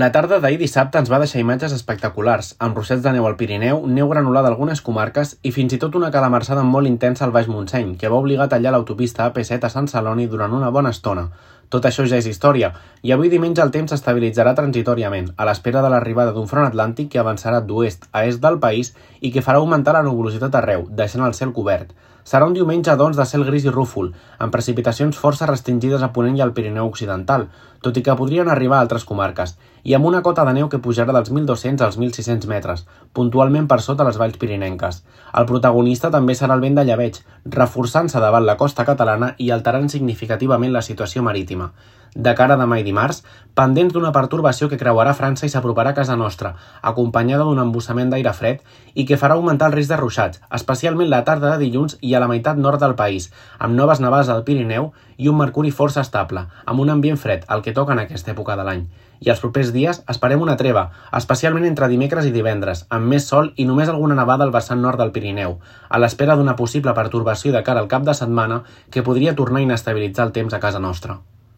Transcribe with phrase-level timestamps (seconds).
[0.00, 3.82] La tarda d'ahir dissabte ens va deixar imatges espectaculars, amb rossets de neu al Pirineu,
[3.96, 7.50] neu granulada a algunes comarques i fins i tot una calamarsada molt intensa al Baix
[7.52, 11.26] Montseny, que va obligar a tallar l'autopista AP7 a Sant Celoni durant una bona estona.
[11.72, 12.68] Tot això ja és història,
[13.00, 17.22] i avui diumenge el temps s'estabilitzarà transitoriament, a l'espera de l'arribada d'un front atlàntic que
[17.22, 21.38] avançarà d'oest a est del país i que farà augmentar la nuvolositat arreu, deixant el
[21.38, 21.94] cel cobert.
[22.24, 26.36] Serà un diumenge, doncs, de cel gris i rúfol, amb precipitacions força restringides a Ponent
[26.38, 27.48] i al Pirineu Occidental,
[27.82, 30.78] tot i que podrien arribar a altres comarques, i amb una cota de neu que
[30.84, 35.02] pujarà dels 1.200 als 1.600 metres, puntualment per sota les valls pirinenques.
[35.34, 37.18] El protagonista també serà el vent de lleveig,
[37.58, 41.61] reforçant-se davant la costa catalana i alterant significativament la situació marítima.
[42.14, 43.22] De cara a demà i dimarts,
[43.56, 46.50] pendents d'una pertorbació que creuarà França i s'aproparà a casa nostra,
[46.90, 48.60] acompanyada d'un embussament d'aire fred
[48.92, 52.20] i que farà augmentar el risc de ruixats, especialment la tarda de dilluns i a
[52.20, 56.44] la meitat nord del país, amb noves nevades al Pirineu i un mercuri força estable,
[56.66, 58.86] amb un ambient fred, el que toca en aquesta època de l'any.
[59.24, 63.54] I els propers dies esperem una treva, especialment entre dimecres i divendres, amb més sol
[63.56, 67.64] i només alguna nevada al vessant nord del Pirineu, a l'espera d'una possible pertorbació de
[67.64, 71.22] cara al cap de setmana que podria tornar a inestabilitzar el temps a casa nostra.